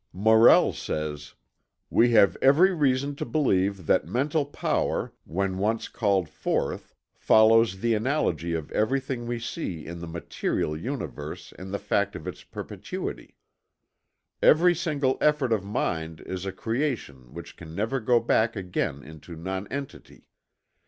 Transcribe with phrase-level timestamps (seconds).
[0.13, 1.35] Morell says:
[1.91, 7.93] "We have every reason to believe that mental power when once called forth follows the
[7.93, 13.37] analogy of everything we see in the material universe in the fact of its perpetuity.
[14.41, 19.35] Every single effort of mind is a creation which can never go back again into
[19.35, 20.29] nonentity.